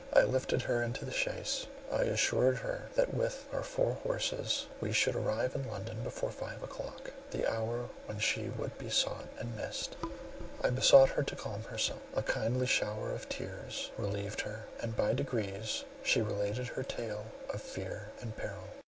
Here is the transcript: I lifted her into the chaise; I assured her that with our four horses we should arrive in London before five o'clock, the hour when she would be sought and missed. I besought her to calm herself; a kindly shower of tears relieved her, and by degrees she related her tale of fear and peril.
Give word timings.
I 0.13 0.23
lifted 0.23 0.63
her 0.63 0.81
into 0.81 1.05
the 1.05 1.11
chaise; 1.11 1.67
I 1.91 2.05
assured 2.05 2.57
her 2.57 2.89
that 2.95 3.13
with 3.13 3.45
our 3.53 3.61
four 3.61 3.97
horses 4.01 4.65
we 4.79 4.93
should 4.93 5.15
arrive 5.15 5.53
in 5.53 5.69
London 5.69 6.01
before 6.01 6.31
five 6.31 6.63
o'clock, 6.63 7.11
the 7.29 7.47
hour 7.47 7.87
when 8.07 8.17
she 8.17 8.49
would 8.49 8.75
be 8.79 8.89
sought 8.89 9.25
and 9.37 9.55
missed. 9.55 9.97
I 10.63 10.71
besought 10.71 11.09
her 11.09 11.21
to 11.21 11.35
calm 11.35 11.65
herself; 11.65 12.01
a 12.15 12.23
kindly 12.23 12.65
shower 12.65 13.11
of 13.11 13.29
tears 13.29 13.91
relieved 13.95 14.41
her, 14.41 14.63
and 14.79 14.97
by 14.97 15.13
degrees 15.13 15.83
she 16.01 16.19
related 16.19 16.69
her 16.69 16.81
tale 16.83 17.27
of 17.53 17.61
fear 17.61 18.09
and 18.21 18.35
peril. 18.35 18.69